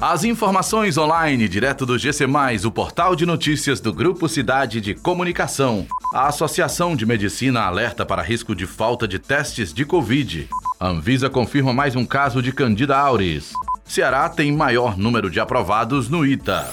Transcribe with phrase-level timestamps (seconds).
[0.00, 2.24] As informações online direto do GC+,
[2.64, 5.86] o portal de notícias do Grupo Cidade de Comunicação.
[6.14, 10.48] A Associação de Medicina alerta para risco de falta de testes de Covid.
[10.80, 13.52] Anvisa confirma mais um caso de Candida auris.
[13.84, 16.66] Ceará tem maior número de aprovados no ITA.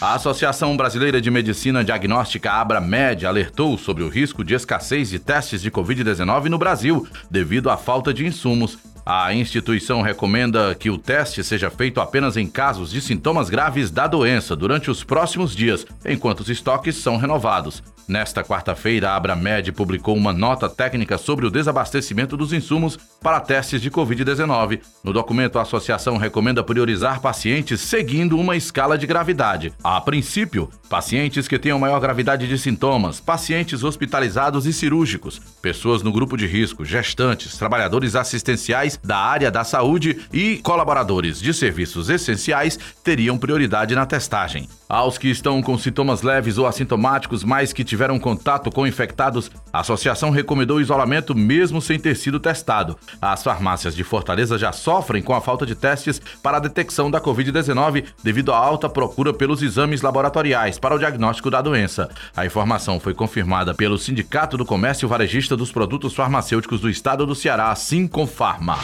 [0.00, 5.60] A Associação Brasileira de Medicina Diagnóstica Abramed alertou sobre o risco de escassez de testes
[5.60, 11.42] de Covid-19 no Brasil, devido à falta de insumos a instituição recomenda que o teste
[11.42, 16.40] seja feito apenas em casos de sintomas graves da doença durante os próximos dias, enquanto
[16.40, 17.82] os estoques são renovados.
[18.10, 23.80] Nesta quarta-feira, a Abramed publicou uma nota técnica sobre o desabastecimento dos insumos para testes
[23.80, 24.80] de Covid-19.
[25.04, 29.72] No documento, a associação recomenda priorizar pacientes seguindo uma escala de gravidade.
[29.80, 36.10] A princípio, pacientes que tenham maior gravidade de sintomas, pacientes hospitalizados e cirúrgicos, pessoas no
[36.10, 42.76] grupo de risco, gestantes, trabalhadores assistenciais da área da saúde e colaboradores de serviços essenciais
[43.04, 44.68] teriam prioridade na testagem.
[44.88, 49.80] Aos que estão com sintomas leves ou assintomáticos, mas que tiveram contato com infectados, a
[49.80, 52.96] associação recomendou isolamento mesmo sem ter sido testado.
[53.20, 57.20] As farmácias de Fortaleza já sofrem com a falta de testes para a detecção da
[57.20, 62.08] Covid-19 devido à alta procura pelos exames laboratoriais para o diagnóstico da doença.
[62.34, 67.34] A informação foi confirmada pelo Sindicato do Comércio Varejista dos Produtos Farmacêuticos do Estado do
[67.34, 68.78] Ceará, Sinconfarma.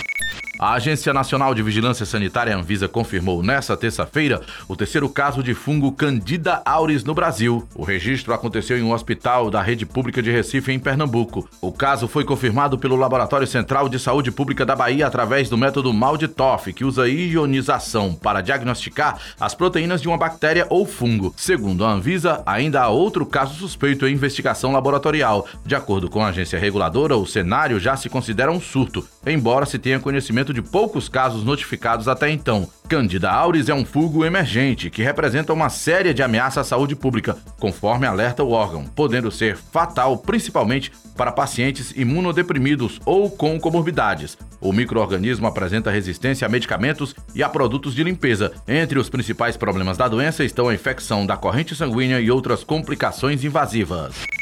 [0.59, 5.93] A Agência Nacional de Vigilância Sanitária Anvisa confirmou nesta terça-feira o terceiro caso de fungo
[5.93, 7.69] Candida auris no Brasil.
[7.75, 11.47] O registro aconteceu em um hospital da rede pública de Recife, em Pernambuco.
[11.61, 15.93] O caso foi confirmado pelo Laboratório Central de Saúde Pública da Bahia através do método
[15.93, 21.35] Malditoff, que usa ionização para diagnosticar as proteínas de uma bactéria ou fungo.
[21.37, 25.47] Segundo a Anvisa, ainda há outro caso suspeito em investigação laboratorial.
[25.67, 29.79] De acordo com a agência reguladora, o cenário já se considera um surto, embora se
[29.79, 32.69] tenha conhecimento de poucos casos notificados até então.
[32.89, 37.37] Candida auris é um fungo emergente que representa uma séria de ameaça à saúde pública,
[37.59, 44.39] conforme alerta o órgão, podendo ser fatal principalmente para pacientes imunodeprimidos ou com comorbidades.
[44.61, 48.53] O microorganismo apresenta resistência a medicamentos e a produtos de limpeza.
[48.69, 53.45] Entre os principais problemas da doença estão a infecção da corrente sanguínea e outras complicações
[53.45, 54.36] invasivas.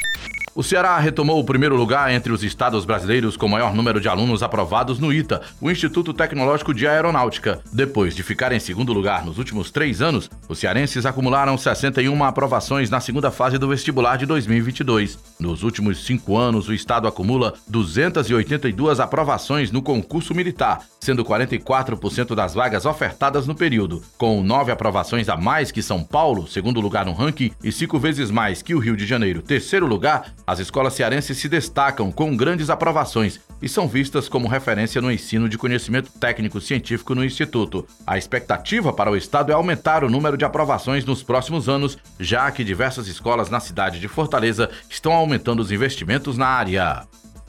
[0.57, 4.41] O Ceará retomou o primeiro lugar entre os estados brasileiros com maior número de alunos
[4.41, 7.59] aprovados no ITA, o Instituto Tecnológico de Aeronáutica.
[7.73, 12.89] Depois de ficar em segundo lugar nos últimos três anos, os cearenses acumularam 61 aprovações
[12.89, 15.19] na segunda fase do vestibular de 2022.
[15.37, 22.53] Nos últimos cinco anos, o estado acumula 282 aprovações no concurso militar, sendo 44% das
[22.53, 27.11] vagas ofertadas no período, com nove aprovações a mais que São Paulo, segundo lugar no
[27.11, 30.33] ranking, e cinco vezes mais que o Rio de Janeiro, terceiro lugar.
[30.47, 35.49] As escolas cearenses se destacam com grandes aprovações e são vistas como referência no ensino
[35.49, 37.85] de conhecimento técnico científico no Instituto.
[38.05, 42.51] A expectativa para o Estado é aumentar o número de aprovações nos próximos anos, já
[42.51, 47.07] que diversas escolas na cidade de Fortaleza estão aumentando os investimentos na área.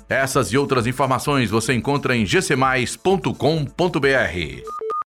[0.09, 4.86] Essas e outras informações você encontra em gcmais.com.br.